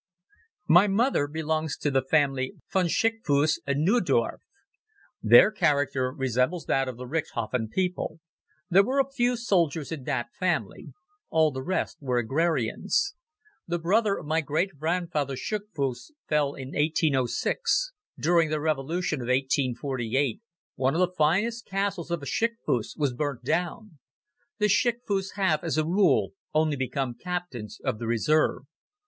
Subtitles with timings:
[0.67, 4.41] My mother belongs to the family Von Schickfuss und Neudorf.
[5.21, 8.19] Their character resembles that of the Richthofen people.
[8.67, 10.87] There were a few soldiers in that family.
[11.29, 13.13] All the rest were agrarians.
[13.67, 17.91] The brother of my great grandfather Schickfuss fell in 1806.
[18.19, 20.41] During the Revolution of 1848
[20.77, 23.99] one of the finest castles of a Schickfuss was burnt down.
[24.57, 28.63] The Schickfuss have, as a rule, only become Captains of the Reserve.